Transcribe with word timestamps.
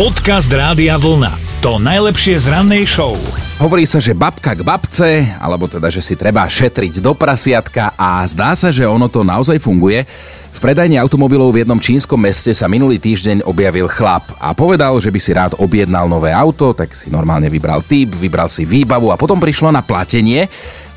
Podcast 0.00 0.48
Rádia 0.48 0.96
Vlna. 0.96 1.60
To 1.60 1.76
najlepšie 1.76 2.40
z 2.40 2.48
rannej 2.48 2.88
show. 2.88 3.20
Hovorí 3.60 3.84
sa, 3.84 4.00
že 4.00 4.16
babka 4.16 4.56
k 4.56 4.64
babce, 4.64 5.28
alebo 5.36 5.68
teda, 5.68 5.92
že 5.92 6.00
si 6.00 6.16
treba 6.16 6.48
šetriť 6.48 7.04
do 7.04 7.12
prasiatka 7.12 7.92
a 8.00 8.24
zdá 8.24 8.56
sa, 8.56 8.72
že 8.72 8.88
ono 8.88 9.12
to 9.12 9.20
naozaj 9.20 9.60
funguje. 9.60 10.08
V 10.56 10.58
predajni 10.64 10.96
automobilov 10.96 11.52
v 11.52 11.68
jednom 11.68 11.76
čínskom 11.76 12.16
meste 12.16 12.48
sa 12.56 12.64
minulý 12.64 12.96
týždeň 12.96 13.44
objavil 13.44 13.92
chlap 13.92 14.24
a 14.40 14.56
povedal, 14.56 14.96
že 15.04 15.12
by 15.12 15.20
si 15.20 15.36
rád 15.36 15.52
objednal 15.60 16.08
nové 16.08 16.32
auto, 16.32 16.72
tak 16.72 16.96
si 16.96 17.12
normálne 17.12 17.52
vybral 17.52 17.84
typ, 17.84 18.08
vybral 18.16 18.48
si 18.48 18.64
výbavu 18.64 19.12
a 19.12 19.20
potom 19.20 19.36
prišlo 19.36 19.68
na 19.68 19.84
platenie. 19.84 20.48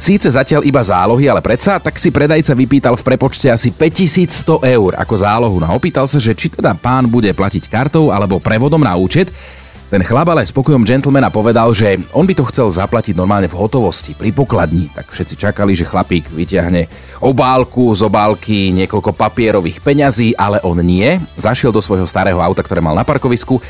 Síce 0.04 0.28
zatiaľ 0.28 0.68
iba 0.68 0.84
zálohy, 0.84 1.32
ale 1.32 1.40
predsa, 1.40 1.80
tak 1.80 1.96
si 1.96 2.12
predajca 2.12 2.52
vypýtal 2.52 3.00
v 3.00 3.08
prepočte 3.08 3.48
asi 3.48 3.72
5100 3.72 4.60
eur 4.76 4.92
ako 5.00 5.16
zálohu. 5.16 5.64
No 5.64 5.72
opýtal 5.72 6.12
sa, 6.12 6.20
že 6.20 6.36
či 6.36 6.52
teda 6.52 6.76
pán 6.76 7.08
bude 7.08 7.32
platiť 7.32 7.72
kartou 7.72 8.12
alebo 8.12 8.36
prevodom 8.44 8.84
na 8.84 9.00
účet. 9.00 9.32
Ten 9.88 10.04
chlap 10.04 10.28
ale 10.28 10.44
spokojom 10.44 10.84
gentlemana 10.84 11.32
povedal, 11.32 11.72
že 11.72 12.04
on 12.12 12.28
by 12.28 12.36
to 12.36 12.44
chcel 12.52 12.68
zaplatiť 12.68 13.16
normálne 13.16 13.48
v 13.48 13.56
hotovosti, 13.56 14.12
pri 14.12 14.36
pokladni. 14.36 14.92
Tak 14.92 15.08
všetci 15.08 15.40
čakali, 15.40 15.72
že 15.72 15.88
chlapík 15.88 16.28
vyťahne 16.36 16.84
obálku 17.24 17.96
z 17.96 18.04
obálky, 18.04 18.76
niekoľko 18.76 19.16
papierových 19.16 19.80
peňazí, 19.80 20.36
ale 20.36 20.60
on 20.68 20.84
nie. 20.84 21.16
Zašiel 21.40 21.72
do 21.72 21.80
svojho 21.80 22.04
starého 22.04 22.44
auta, 22.44 22.60
ktoré 22.60 22.84
mal 22.84 23.00
na 23.00 23.08
parkovisku 23.08 23.64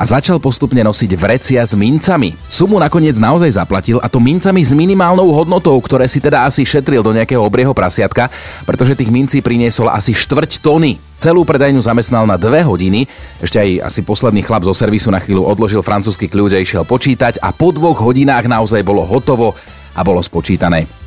a 0.00 0.08
začal 0.08 0.40
postupne 0.40 0.80
nosiť 0.80 1.12
vrecia 1.12 1.60
s 1.60 1.76
mincami. 1.76 2.32
Sumu 2.48 2.80
nakoniec 2.80 3.20
naozaj 3.20 3.60
zaplatil 3.60 4.00
a 4.00 4.08
to 4.08 4.16
mincami 4.16 4.64
s 4.64 4.72
minimálnou 4.72 5.28
hodnotou, 5.28 5.76
ktoré 5.76 6.08
si 6.08 6.24
teda 6.24 6.48
asi 6.48 6.64
šetril 6.64 7.04
do 7.04 7.12
nejakého 7.12 7.44
obrieho 7.44 7.76
prasiatka, 7.76 8.32
pretože 8.64 8.96
tých 8.96 9.12
mincí 9.12 9.44
priniesol 9.44 9.92
asi 9.92 10.16
štvrť 10.16 10.64
tony. 10.64 10.96
Celú 11.20 11.44
predajňu 11.44 11.84
zamestnal 11.84 12.24
na 12.24 12.40
dve 12.40 12.64
hodiny, 12.64 13.04
ešte 13.44 13.60
aj 13.60 13.92
asi 13.92 14.00
posledný 14.00 14.40
chlap 14.40 14.64
zo 14.64 14.72
servisu 14.72 15.12
na 15.12 15.20
chvíľu 15.20 15.44
odložil 15.44 15.84
francúzsky 15.84 16.32
kľúč 16.32 16.56
a 16.56 16.64
išiel 16.64 16.88
počítať 16.88 17.36
a 17.44 17.52
po 17.52 17.68
dvoch 17.68 18.00
hodinách 18.00 18.48
naozaj 18.48 18.80
bolo 18.80 19.04
hotovo 19.04 19.52
a 19.92 20.00
bolo 20.00 20.24
spočítané. 20.24 20.99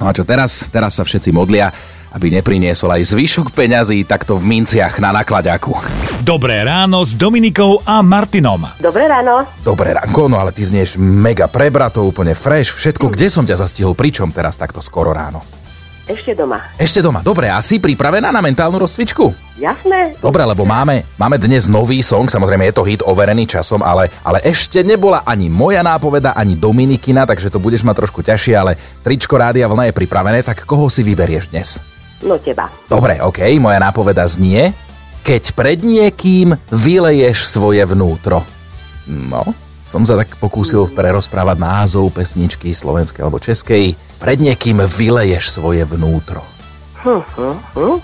No 0.00 0.08
a 0.08 0.16
čo 0.16 0.24
teraz? 0.24 0.72
Teraz 0.72 0.96
sa 0.96 1.04
všetci 1.04 1.28
modlia, 1.28 1.68
aby 2.16 2.32
nepriniesol 2.32 2.96
aj 2.96 3.12
zvyšok 3.12 3.52
peňazí 3.52 4.02
takto 4.08 4.40
v 4.40 4.48
minciach 4.48 4.96
na 4.96 5.12
nakladaku. 5.12 5.76
Dobré 6.24 6.64
ráno 6.64 7.04
s 7.04 7.12
Dominikou 7.12 7.84
a 7.84 8.00
Martinom. 8.00 8.64
Dobré 8.80 9.04
ráno. 9.06 9.44
Dobré 9.60 9.92
ránko, 9.92 10.32
no 10.32 10.40
ale 10.40 10.56
ty 10.56 10.64
znieš 10.64 10.96
mega 10.96 11.46
prebrato, 11.52 12.00
úplne 12.00 12.32
fresh, 12.32 12.72
všetko. 12.80 13.12
Kde 13.12 13.28
som 13.28 13.44
ťa 13.44 13.60
zastihol, 13.60 13.92
pričom 13.92 14.32
teraz 14.32 14.56
takto 14.56 14.80
skoro 14.80 15.12
ráno? 15.12 15.59
Ešte 16.10 16.34
doma. 16.34 16.58
Ešte 16.74 16.98
doma, 16.98 17.22
dobre, 17.22 17.46
a 17.46 17.62
si 17.62 17.78
pripravená 17.78 18.34
na 18.34 18.42
mentálnu 18.42 18.82
rozcvičku? 18.82 19.30
Jasné? 19.62 20.18
Dobre, 20.18 20.42
lebo 20.42 20.66
máme, 20.66 21.06
máme 21.14 21.38
dnes 21.38 21.70
nový 21.70 22.02
song, 22.02 22.26
samozrejme 22.26 22.66
je 22.66 22.74
to 22.74 22.82
hit 22.82 22.98
overený 23.06 23.46
časom, 23.46 23.78
ale, 23.78 24.10
ale 24.26 24.42
ešte 24.42 24.82
nebola 24.82 25.22
ani 25.22 25.46
moja 25.46 25.86
nápoveda, 25.86 26.34
ani 26.34 26.58
Dominikina, 26.58 27.30
takže 27.30 27.46
to 27.46 27.62
budeš 27.62 27.86
mať 27.86 28.02
trošku 28.02 28.26
ťažšie, 28.26 28.54
ale 28.58 28.74
tričko 29.06 29.38
Rádia 29.38 29.70
Vlna 29.70 29.86
je 29.86 29.98
pripravené, 30.02 30.42
tak 30.42 30.66
koho 30.66 30.90
si 30.90 31.06
vyberieš 31.06 31.54
dnes? 31.54 31.78
No 32.26 32.42
teba. 32.42 32.66
Dobre, 32.90 33.22
OK, 33.22 33.46
moja 33.62 33.78
nápoveda 33.78 34.26
znie, 34.26 34.74
keď 35.22 35.54
pred 35.54 35.78
niekým 35.78 36.58
vyleješ 36.74 37.46
svoje 37.46 37.86
vnútro. 37.86 38.42
No, 39.06 39.54
som 39.86 40.02
sa 40.02 40.18
tak 40.18 40.34
pokúsil 40.42 40.90
prerozprávať 40.90 41.62
názov 41.62 42.10
pesničky 42.10 42.74
slovenskej 42.74 43.22
alebo 43.22 43.38
českej. 43.38 44.09
Pred 44.20 44.36
niekým 44.36 44.84
vyleješ 44.84 45.48
svoje 45.48 45.80
vnútro. 45.88 46.44
Hm, 47.00 47.24
hm, 47.24 47.56
hm. 47.72 47.98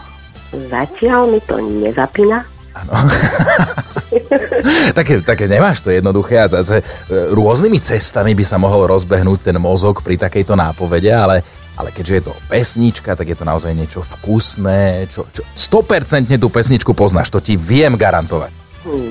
Zatiaľ 0.72 1.28
mi 1.28 1.45
to 1.45 1.61
nezapína. 1.61 2.56
také, 4.98 5.20
také 5.25 5.48
nemáš 5.48 5.81
to 5.81 5.91
jednoduché 5.92 6.44
a 6.44 6.48
zase 6.48 6.81
e, 6.81 6.84
rôznymi 7.33 7.81
cestami 7.81 8.34
by 8.37 8.44
sa 8.44 8.59
mohol 8.61 8.87
rozbehnúť 8.89 9.53
ten 9.53 9.56
mozog 9.56 10.03
pri 10.05 10.20
takejto 10.20 10.56
nápovede, 10.56 11.09
ale, 11.09 11.41
ale 11.77 11.92
keďže 11.92 12.12
je 12.12 12.22
to 12.28 12.33
pesnička, 12.48 13.16
tak 13.16 13.28
je 13.28 13.37
to 13.37 13.44
naozaj 13.49 13.72
niečo 13.72 14.05
vkusné, 14.05 15.09
čo, 15.09 15.25
čo 15.32 15.43
100% 15.44 16.37
tú 16.37 16.49
pesničku 16.53 16.93
poznáš, 16.93 17.32
to 17.32 17.41
ti 17.41 17.56
viem 17.56 17.97
garantovať. 17.97 18.53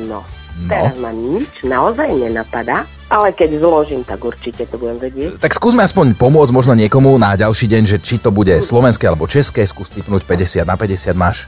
No, 0.10 0.24
teraz 0.70 0.96
ma 1.02 1.12
nič 1.12 1.66
naozaj 1.66 2.16
nenapadá, 2.16 2.86
ale 3.10 3.34
keď 3.34 3.62
zložím, 3.62 4.02
tak 4.02 4.18
určite 4.26 4.66
to 4.66 4.76
budem 4.82 4.98
vedieť. 4.98 5.38
Tak 5.38 5.54
skúsme 5.54 5.86
aspoň 5.86 6.18
pomôcť 6.18 6.52
možno 6.54 6.74
niekomu 6.74 7.14
na 7.22 7.38
ďalší 7.38 7.70
deň, 7.70 7.84
že 7.86 7.98
či 8.02 8.18
to 8.18 8.34
bude 8.34 8.54
slovenské 8.62 9.06
alebo 9.06 9.30
české, 9.30 9.62
skús 9.66 9.94
typnúť 9.94 10.26
50 10.26 10.66
na 10.66 10.74
50 10.74 11.14
máš. 11.14 11.46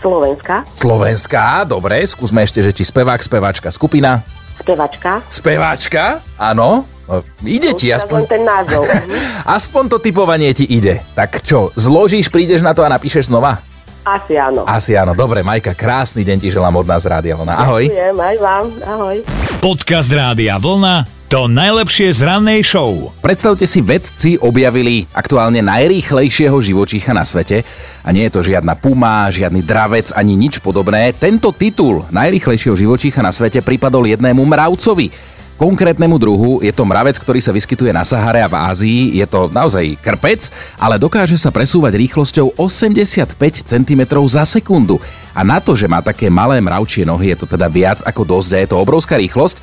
Slovenská, 0.00 0.64
Slovenská, 0.72 1.68
dobre, 1.68 2.00
skúsme 2.08 2.40
ešte, 2.40 2.64
že 2.64 2.72
či 2.72 2.88
spevák, 2.88 3.20
speváčka, 3.20 3.68
skupina. 3.68 4.24
spevačka. 4.56 5.20
Speváčka, 5.28 6.24
áno. 6.40 6.88
No, 7.10 7.26
ide 7.42 7.74
ti 7.76 7.90
aspoň... 7.90 8.22
ten 8.30 8.46
názov. 8.46 8.86
Aspoň 9.58 9.90
to 9.90 9.98
typovanie 9.98 10.54
ti 10.54 10.62
ide. 10.62 11.02
Tak 11.18 11.42
čo, 11.42 11.74
zložíš, 11.74 12.30
prídeš 12.30 12.62
na 12.62 12.70
to 12.70 12.86
a 12.86 12.88
napíšeš 12.88 13.26
znova? 13.26 13.58
Asi 14.06 14.38
áno. 14.38 14.62
Asi 14.62 14.94
áno. 14.94 15.18
Dobre, 15.18 15.42
Majka, 15.42 15.74
krásny 15.74 16.22
deň 16.22 16.38
ti 16.38 16.48
želám 16.54 16.78
od 16.78 16.86
nás 16.86 17.02
Rádia 17.02 17.34
Vlna. 17.34 17.66
Ahoj. 17.66 17.90
Ďakujem, 17.90 18.14
aj 18.14 18.36
vám. 18.38 18.64
Ahoj. 18.86 19.49
Podcast 19.60 20.08
Rádia 20.08 20.56
Vlna. 20.56 21.04
To 21.28 21.44
najlepšie 21.44 22.16
z 22.16 22.24
rannej 22.24 22.64
show. 22.64 23.12
Predstavte 23.20 23.68
si, 23.68 23.84
vedci 23.84 24.40
objavili 24.40 25.04
aktuálne 25.12 25.60
najrýchlejšieho 25.60 26.56
živočícha 26.56 27.12
na 27.12 27.28
svete. 27.28 27.60
A 28.00 28.08
nie 28.08 28.24
je 28.24 28.32
to 28.32 28.40
žiadna 28.40 28.72
puma, 28.80 29.28
žiadny 29.28 29.60
dravec 29.60 30.16
ani 30.16 30.32
nič 30.32 30.64
podobné. 30.64 31.12
Tento 31.12 31.52
titul 31.52 32.08
najrýchlejšieho 32.08 32.72
živočícha 32.72 33.20
na 33.20 33.36
svete 33.36 33.60
pripadol 33.60 34.08
jednému 34.08 34.40
mravcovi. 34.40 35.12
Konkrétnemu 35.60 36.16
druhu 36.16 36.64
je 36.64 36.72
to 36.72 36.88
mravec, 36.88 37.20
ktorý 37.20 37.36
sa 37.36 37.52
vyskytuje 37.52 37.92
na 37.92 38.00
Sahare 38.00 38.40
a 38.40 38.48
v 38.48 38.56
Ázii. 38.56 39.20
Je 39.20 39.26
to 39.28 39.52
naozaj 39.52 39.92
krpec, 40.00 40.48
ale 40.80 40.96
dokáže 40.96 41.36
sa 41.36 41.52
presúvať 41.52 42.00
rýchlosťou 42.00 42.56
85 42.56 43.36
cm 43.68 44.02
za 44.24 44.48
sekundu. 44.48 44.96
A 45.36 45.44
na 45.44 45.60
to, 45.60 45.76
že 45.76 45.84
má 45.84 46.00
také 46.00 46.32
malé 46.32 46.64
mravčie 46.64 47.04
nohy, 47.04 47.36
je 47.36 47.44
to 47.44 47.46
teda 47.60 47.68
viac 47.68 48.00
ako 48.08 48.24
dosť 48.24 48.50
a 48.56 48.58
je 48.64 48.68
to 48.72 48.80
obrovská 48.80 49.20
rýchlosť. 49.20 49.60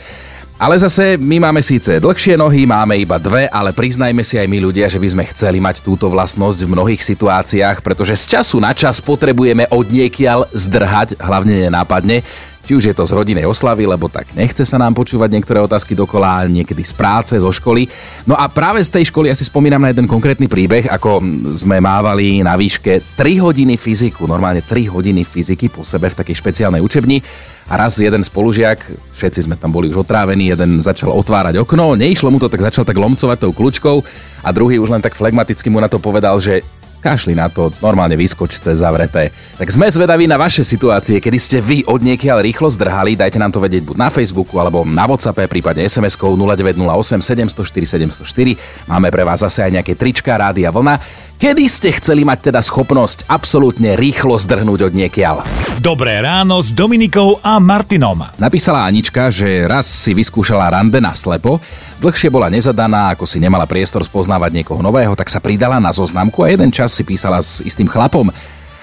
Ale 0.61 0.77
zase 0.77 1.17
my 1.17 1.37
máme 1.49 1.65
síce 1.65 1.97
dlhšie 1.97 2.37
nohy, 2.37 2.69
máme 2.69 2.97
iba 2.97 3.17
dve, 3.17 3.49
ale 3.49 3.73
priznajme 3.73 4.25
si 4.25 4.37
aj 4.37 4.49
my 4.49 4.57
ľudia, 4.57 4.89
že 4.89 5.01
by 5.01 5.17
sme 5.17 5.29
chceli 5.33 5.57
mať 5.57 5.85
túto 5.85 6.09
vlastnosť 6.13 6.65
v 6.65 6.73
mnohých 6.77 7.01
situáciách, 7.01 7.85
pretože 7.85 8.17
z 8.21 8.37
času 8.37 8.61
na 8.61 8.73
čas 8.73 8.97
potrebujeme 9.01 9.69
od 9.69 9.85
niekiaľ 9.89 10.49
zdrhať, 10.53 11.17
hlavne 11.21 11.69
nenápadne, 11.69 12.25
či 12.67 12.75
už 12.75 12.91
je 12.91 12.95
to 12.95 13.07
z 13.07 13.15
rodinej 13.15 13.47
oslavy, 13.47 13.87
lebo 13.87 14.11
tak 14.11 14.27
nechce 14.35 14.67
sa 14.67 14.75
nám 14.75 14.91
počúvať 14.91 15.31
niektoré 15.31 15.63
otázky 15.63 15.95
dokola, 15.95 16.43
niekedy 16.51 16.83
z 16.83 16.91
práce, 16.91 17.31
zo 17.39 17.47
školy. 17.47 17.87
No 18.27 18.35
a 18.35 18.51
práve 18.51 18.83
z 18.83 18.91
tej 18.91 19.07
školy 19.07 19.31
ja 19.31 19.35
si 19.39 19.47
spomínam 19.47 19.79
na 19.79 19.95
jeden 19.95 20.03
konkrétny 20.03 20.51
príbeh, 20.51 20.91
ako 20.91 21.23
sme 21.55 21.79
mávali 21.79 22.43
na 22.43 22.59
výške 22.59 23.15
3 23.15 23.39
hodiny 23.39 23.79
fyziku, 23.79 24.27
normálne 24.27 24.59
3 24.59 24.91
hodiny 24.91 25.23
fyziky 25.23 25.71
po 25.71 25.87
sebe 25.87 26.11
v 26.11 26.19
takej 26.19 26.35
špeciálnej 26.35 26.83
učebni. 26.83 27.23
A 27.71 27.79
raz 27.79 27.95
jeden 27.99 28.19
spolužiak, 28.23 28.83
všetci 29.15 29.47
sme 29.47 29.55
tam 29.55 29.71
boli 29.71 29.87
už 29.87 30.03
otrávení, 30.03 30.51
jeden 30.51 30.83
začal 30.83 31.15
otvárať 31.15 31.63
okno, 31.63 31.95
neišlo 31.95 32.31
mu 32.31 32.39
to, 32.39 32.51
tak 32.51 32.63
začal 32.63 32.83
tak 32.83 32.99
lomcovať 32.99 33.43
tou 33.43 33.55
kľúčkou 33.55 34.03
a 34.43 34.49
druhý 34.51 34.79
už 34.79 34.91
len 34.91 35.03
tak 35.03 35.15
flegmaticky 35.15 35.71
mu 35.71 35.79
na 35.79 35.87
to 35.87 35.99
povedal, 35.99 36.39
že 36.39 36.63
kašli 36.99 37.37
na 37.37 37.47
to, 37.47 37.69
normálne 37.79 38.17
vyskoč 38.17 38.59
cez 38.59 38.81
zavreté. 38.81 39.29
Tak 39.57 39.69
sme 39.69 39.87
zvedaví 39.89 40.25
na 40.25 40.35
vaše 40.35 40.65
situácie, 40.65 41.21
kedy 41.21 41.37
ste 41.37 41.57
vy 41.61 41.85
od 41.87 42.01
niekiaľ 42.03 42.43
rýchlo 42.43 42.67
zdrhali, 42.73 43.15
dajte 43.15 43.37
nám 43.37 43.53
to 43.53 43.61
vedieť 43.61 43.83
buď 43.87 43.97
na 43.97 44.09
Facebooku 44.09 44.57
alebo 44.57 44.83
na 44.85 45.05
WhatsAppe, 45.05 45.45
prípadne 45.47 45.85
SMS-kou 45.85 46.33
0908 46.35 47.21
704 47.53 48.11
704. 48.11 48.89
Máme 48.89 49.07
pre 49.13 49.23
vás 49.23 49.41
zase 49.41 49.63
aj 49.63 49.81
nejaké 49.81 49.93
trička, 49.95 50.35
rádia 50.35 50.73
vlna. 50.73 51.26
Kedy 51.37 51.69
ste 51.69 51.93
chceli 51.93 52.25
mať 52.25 52.49
teda 52.49 52.65
schopnosť 52.65 53.29
absolútne 53.29 53.93
rýchlo 53.93 54.41
zdrhnúť 54.41 54.89
od 54.89 54.93
niekiaľ? 54.97 55.45
Dobré 55.77 56.17
ráno 56.17 56.57
s 56.57 56.73
Dominikou 56.73 57.37
a 57.45 57.61
Martinom. 57.61 58.25
Napísala 58.41 58.89
Anička, 58.89 59.29
že 59.29 59.69
raz 59.69 59.85
si 59.85 60.17
vyskúšala 60.17 60.73
rande 60.73 60.97
na 60.97 61.13
slepo, 61.13 61.61
dlhšie 62.01 62.33
bola 62.33 62.49
nezadaná, 62.49 63.13
ako 63.13 63.29
si 63.29 63.37
nemala 63.37 63.69
priestor 63.69 64.01
spoznávať 64.01 64.49
niekoho 64.49 64.81
nového, 64.81 65.13
tak 65.13 65.29
sa 65.29 65.37
pridala 65.37 65.77
na 65.77 65.93
zoznamku 65.93 66.41
a 66.41 66.49
jeden 66.49 66.73
čas 66.73 66.97
si 66.97 67.05
písala 67.05 67.37
s 67.37 67.61
istým 67.61 67.85
chlapom. 67.85 68.33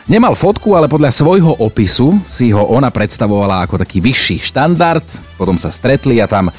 Nemal 0.07 0.39
fotku, 0.39 0.79
ale 0.79 0.87
podľa 0.87 1.11
svojho 1.11 1.59
opisu 1.59 2.23
si 2.31 2.55
ho 2.55 2.71
ona 2.71 2.87
predstavovala 2.95 3.67
ako 3.67 3.83
taký 3.83 3.99
vyšší 3.99 4.55
štandard, 4.55 5.03
potom 5.35 5.59
sa 5.59 5.75
stretli 5.75 6.23
a 6.23 6.31
tam 6.31 6.55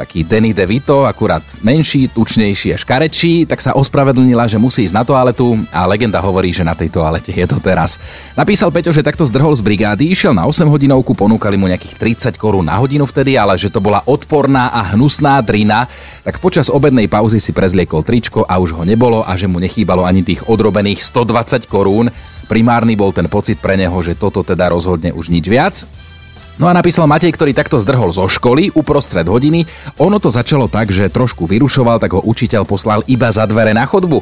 taký 0.00 0.24
Danny 0.24 0.56
DeVito, 0.56 1.04
akurát 1.04 1.44
menší, 1.60 2.08
tučnejší 2.08 2.72
a 2.72 2.80
škarečí, 2.80 3.44
tak 3.44 3.60
sa 3.60 3.76
ospravedlnila, 3.76 4.48
že 4.48 4.56
musí 4.56 4.88
ísť 4.88 4.96
na 4.96 5.04
toaletu 5.04 5.60
a 5.68 5.84
legenda 5.84 6.24
hovorí, 6.24 6.56
že 6.56 6.64
na 6.64 6.72
tej 6.72 6.88
toalete 6.88 7.36
je 7.36 7.44
to 7.44 7.60
teraz. 7.60 8.00
Napísal 8.32 8.72
Peťo, 8.72 8.96
že 8.96 9.04
takto 9.04 9.28
zdrhol 9.28 9.52
z 9.52 9.60
brigády, 9.60 10.08
išiel 10.08 10.32
na 10.32 10.48
8 10.48 10.72
hodinovku, 10.72 11.12
ponúkali 11.12 11.60
mu 11.60 11.68
nejakých 11.68 12.00
30 12.32 12.40
korún 12.40 12.64
na 12.64 12.80
hodinu 12.80 13.04
vtedy, 13.04 13.36
ale 13.36 13.60
že 13.60 13.68
to 13.68 13.84
bola 13.84 14.00
odporná 14.08 14.72
a 14.72 14.96
hnusná 14.96 15.36
drina, 15.44 15.84
tak 16.24 16.40
počas 16.40 16.72
obednej 16.72 17.04
pauzy 17.04 17.36
si 17.36 17.52
prezliekol 17.52 18.00
tričko 18.00 18.48
a 18.48 18.56
už 18.56 18.80
ho 18.80 18.88
nebolo 18.88 19.20
a 19.20 19.36
že 19.36 19.44
mu 19.44 19.60
nechýbalo 19.60 20.08
ani 20.08 20.24
tých 20.24 20.48
odrobených 20.48 21.04
120 21.04 21.68
korún. 21.68 22.08
Primárny 22.48 22.96
bol 22.96 23.12
ten 23.12 23.28
pocit 23.28 23.60
pre 23.60 23.76
neho, 23.76 24.00
že 24.00 24.16
toto 24.16 24.40
teda 24.40 24.72
rozhodne 24.72 25.12
už 25.12 25.28
nič 25.28 25.44
viac. 25.44 25.84
No 26.60 26.68
a 26.68 26.76
napísal 26.76 27.08
Matej, 27.08 27.32
ktorý 27.32 27.56
takto 27.56 27.80
zdrhol 27.80 28.12
zo 28.12 28.28
školy 28.28 28.68
uprostred 28.76 29.24
hodiny. 29.24 29.64
Ono 29.96 30.20
to 30.20 30.28
začalo 30.28 30.68
tak, 30.68 30.92
že 30.92 31.08
trošku 31.08 31.48
vyrušoval, 31.48 31.96
tak 31.96 32.12
ho 32.12 32.20
učiteľ 32.20 32.68
poslal 32.68 33.00
iba 33.08 33.32
za 33.32 33.48
dvere 33.48 33.72
na 33.72 33.88
chodbu. 33.88 34.20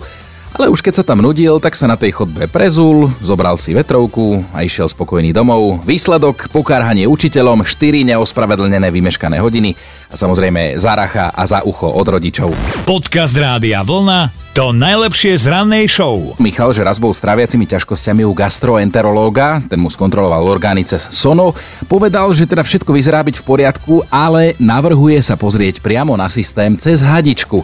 Ale 0.55 0.71
už 0.71 0.79
keď 0.79 1.03
sa 1.03 1.05
tam 1.05 1.19
nudil, 1.19 1.59
tak 1.59 1.75
sa 1.75 1.91
na 1.91 1.99
tej 1.99 2.15
chodbe 2.15 2.47
prezul, 2.47 3.11
zobral 3.19 3.59
si 3.59 3.75
vetrovku 3.75 4.47
a 4.55 4.63
išiel 4.63 4.87
spokojný 4.87 5.35
domov. 5.35 5.83
Výsledok, 5.83 6.55
pokárhanie 6.55 7.11
učiteľom, 7.11 7.67
4 7.67 8.07
neospravedlnené 8.15 8.87
vymeškané 8.87 9.43
hodiny 9.43 9.75
a 10.09 10.15
samozrejme 10.15 10.79
záracha 10.79 11.35
a 11.35 11.43
za 11.43 11.67
ucho 11.67 11.91
od 11.91 12.07
rodičov. 12.07 12.55
Podcast 12.87 13.35
Rádia 13.35 13.83
Vlna 13.83 14.48
to 14.59 14.75
najlepšie 14.75 15.39
z 15.39 15.55
rannej 15.55 15.87
show. 15.87 16.35
Michal, 16.43 16.75
že 16.75 16.83
raz 16.83 16.99
bol 16.99 17.15
s 17.15 17.23
tráviacimi 17.23 17.63
ťažkosťami 17.63 18.27
u 18.27 18.35
gastroenterológa, 18.35 19.63
ten 19.71 19.79
mu 19.79 19.87
skontroloval 19.87 20.51
orgány 20.51 20.83
cez 20.83 21.07
sono, 21.15 21.55
povedal, 21.87 22.27
že 22.35 22.43
teda 22.43 22.67
všetko 22.67 22.91
vyzerá 22.91 23.23
byť 23.23 23.39
v 23.39 23.47
poriadku, 23.47 24.03
ale 24.11 24.59
navrhuje 24.59 25.23
sa 25.23 25.39
pozrieť 25.39 25.79
priamo 25.79 26.19
na 26.19 26.27
systém 26.27 26.75
cez 26.75 27.07
hadičku. 27.07 27.63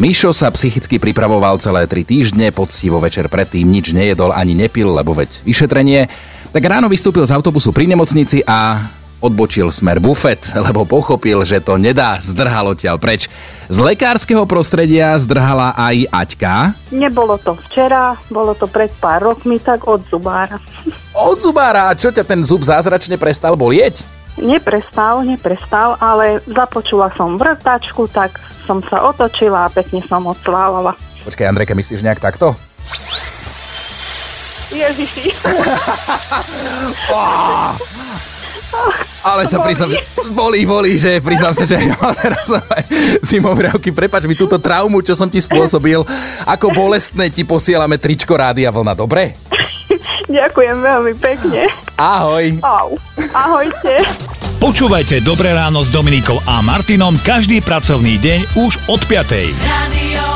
Mišo 0.00 0.32
sa 0.32 0.48
psychicky 0.48 0.96
pripravoval 0.96 1.60
celé 1.60 1.84
tri 1.84 2.08
týždne, 2.08 2.56
poctivo 2.56 3.04
večer 3.04 3.28
predtým 3.28 3.68
nič 3.68 3.92
nejedol 3.92 4.32
ani 4.32 4.56
nepil, 4.56 4.96
lebo 4.96 5.12
veď 5.12 5.44
vyšetrenie. 5.44 6.08
Tak 6.56 6.64
ráno 6.64 6.88
vystúpil 6.88 7.28
z 7.28 7.36
autobusu 7.36 7.68
pri 7.68 7.84
nemocnici 7.84 8.40
a 8.48 8.80
odbočil 9.20 9.68
smer 9.68 10.00
bufet, 10.00 10.40
lebo 10.56 10.88
pochopil, 10.88 11.44
že 11.44 11.60
to 11.60 11.76
nedá, 11.76 12.16
zdrhal 12.18 12.72
odtiaľ 12.72 12.96
preč. 12.96 13.28
Z 13.70 13.78
lekárskeho 13.78 14.48
prostredia 14.48 15.14
zdrhala 15.20 15.76
aj 15.76 16.08
Aťka. 16.10 16.74
Nebolo 16.90 17.38
to 17.38 17.54
včera, 17.68 18.16
bolo 18.32 18.56
to 18.56 18.66
pred 18.66 18.90
pár 18.98 19.30
rokmi, 19.30 19.60
tak 19.60 19.86
od 19.86 20.02
zubára. 20.08 20.58
Od 21.14 21.38
zubára? 21.38 21.92
A 21.92 21.94
čo 21.94 22.10
ťa 22.10 22.24
ten 22.26 22.42
zub 22.42 22.64
zázračne 22.64 23.20
prestal 23.20 23.54
bolieť? 23.54 24.02
Neprestal, 24.40 25.22
neprestal, 25.22 26.00
ale 26.00 26.40
započula 26.48 27.12
som 27.14 27.36
vrtačku, 27.36 28.08
tak 28.08 28.40
som 28.64 28.80
sa 28.88 29.04
otočila 29.04 29.68
a 29.68 29.72
pekne 29.72 30.00
som 30.08 30.24
odslávala. 30.24 30.96
Počkaj, 31.28 31.46
Andrejka, 31.46 31.76
myslíš 31.76 32.00
nejak 32.00 32.24
takto? 32.24 32.56
Ježiši. 34.70 35.34
Ale 39.26 39.44
sa 39.46 39.60
priznám, 39.60 39.90
že 39.92 40.00
boli, 40.32 40.64
boli, 40.64 40.96
že 40.96 41.20
priznám 41.20 41.52
sa, 41.52 41.64
že 41.68 41.76
ja 41.90 41.96
teraz 42.16 42.48
zimovriavky, 43.20 43.92
prepač 43.92 44.24
mi 44.24 44.34
túto 44.34 44.56
traumu, 44.56 45.04
čo 45.04 45.12
som 45.12 45.28
ti 45.28 45.38
spôsobil. 45.38 46.00
Ako 46.48 46.72
bolestné 46.72 47.28
ti 47.28 47.44
posielame 47.44 48.00
tričko 48.00 48.36
Rádia 48.36 48.72
Vlna, 48.72 48.96
dobre? 48.96 49.36
Ďakujem 50.30 50.76
veľmi 50.78 51.12
pekne. 51.18 51.66
Ahoj. 51.98 52.62
Au. 52.62 52.96
Ahojte. 53.34 54.00
Počúvajte 54.60 55.24
Dobré 55.24 55.56
ráno 55.56 55.80
s 55.80 55.88
Dominikou 55.88 56.36
a 56.44 56.60
Martinom 56.60 57.16
každý 57.24 57.64
pracovný 57.64 58.20
deň 58.20 58.40
už 58.60 58.72
od 58.92 59.00
5. 59.08 59.56
Radio 59.56 60.29